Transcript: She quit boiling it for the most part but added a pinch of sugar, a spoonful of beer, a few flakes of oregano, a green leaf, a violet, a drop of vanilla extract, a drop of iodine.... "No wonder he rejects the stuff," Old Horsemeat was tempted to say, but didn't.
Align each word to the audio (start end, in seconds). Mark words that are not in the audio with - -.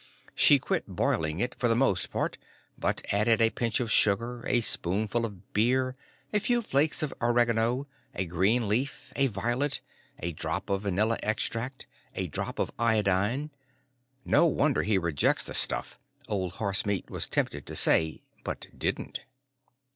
She 0.33 0.57
quit 0.57 0.87
boiling 0.87 1.37
it 1.39 1.53
for 1.59 1.67
the 1.67 1.75
most 1.75 2.09
part 2.09 2.39
but 2.75 3.03
added 3.13 3.39
a 3.39 3.51
pinch 3.51 3.79
of 3.79 3.91
sugar, 3.91 4.43
a 4.47 4.61
spoonful 4.61 5.25
of 5.27 5.53
beer, 5.53 5.95
a 6.33 6.39
few 6.39 6.63
flakes 6.63 7.03
of 7.03 7.13
oregano, 7.21 7.85
a 8.15 8.25
green 8.25 8.67
leaf, 8.67 9.13
a 9.15 9.27
violet, 9.27 9.79
a 10.17 10.31
drop 10.31 10.71
of 10.71 10.81
vanilla 10.81 11.19
extract, 11.21 11.85
a 12.15 12.25
drop 12.25 12.57
of 12.57 12.71
iodine.... 12.79 13.51
"No 14.25 14.47
wonder 14.47 14.81
he 14.81 14.97
rejects 14.97 15.43
the 15.43 15.53
stuff," 15.53 15.99
Old 16.27 16.53
Horsemeat 16.53 17.11
was 17.11 17.27
tempted 17.27 17.67
to 17.67 17.75
say, 17.75 18.23
but 18.43 18.69
didn't. 18.75 19.23